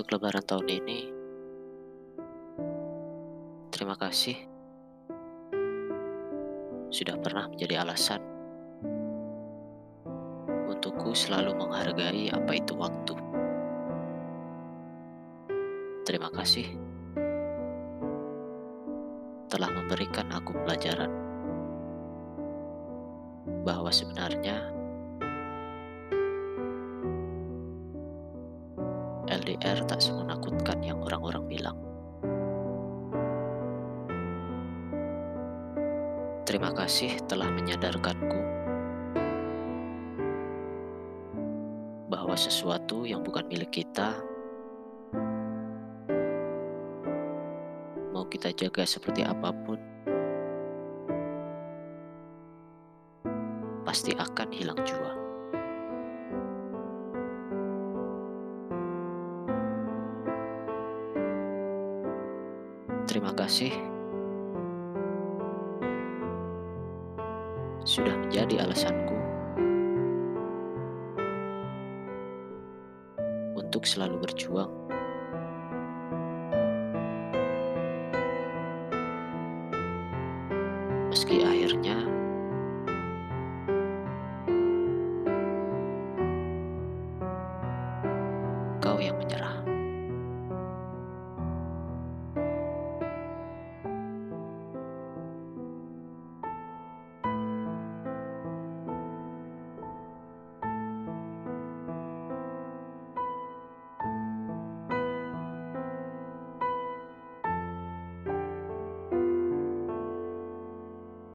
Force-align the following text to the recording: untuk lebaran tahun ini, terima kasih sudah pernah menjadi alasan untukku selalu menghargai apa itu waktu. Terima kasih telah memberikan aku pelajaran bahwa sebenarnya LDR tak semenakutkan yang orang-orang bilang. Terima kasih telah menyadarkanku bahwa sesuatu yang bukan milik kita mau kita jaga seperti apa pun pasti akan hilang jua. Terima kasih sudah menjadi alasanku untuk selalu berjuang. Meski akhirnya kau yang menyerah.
untuk 0.00 0.16
lebaran 0.16 0.40
tahun 0.40 0.80
ini, 0.80 1.12
terima 3.68 3.92
kasih 4.00 4.32
sudah 6.88 7.20
pernah 7.20 7.52
menjadi 7.52 7.84
alasan 7.84 8.24
untukku 10.72 11.12
selalu 11.12 11.52
menghargai 11.52 12.32
apa 12.32 12.48
itu 12.56 12.72
waktu. 12.80 13.12
Terima 16.08 16.32
kasih 16.32 16.64
telah 19.52 19.68
memberikan 19.68 20.32
aku 20.32 20.56
pelajaran 20.64 21.12
bahwa 23.68 23.92
sebenarnya 23.92 24.79
LDR 29.50 29.82
tak 29.82 29.98
semenakutkan 29.98 30.78
yang 30.78 31.02
orang-orang 31.02 31.42
bilang. 31.50 31.74
Terima 36.46 36.70
kasih 36.70 37.18
telah 37.26 37.50
menyadarkanku 37.50 38.38
bahwa 42.06 42.38
sesuatu 42.38 43.02
yang 43.10 43.26
bukan 43.26 43.42
milik 43.50 43.82
kita 43.82 44.14
mau 48.14 48.22
kita 48.30 48.54
jaga 48.54 48.86
seperti 48.86 49.26
apa 49.26 49.50
pun 49.50 49.78
pasti 53.82 54.14
akan 54.14 54.48
hilang 54.54 54.78
jua. 54.86 55.19
Terima 63.20 63.36
kasih 63.36 63.68
sudah 67.84 68.16
menjadi 68.16 68.64
alasanku 68.64 69.12
untuk 73.60 73.84
selalu 73.84 74.24
berjuang. 74.24 74.72
Meski 81.12 81.44
akhirnya 81.44 82.00
kau 88.80 88.96
yang 88.96 89.20
menyerah. 89.20 89.59